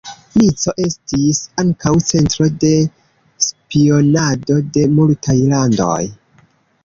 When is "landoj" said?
5.55-6.01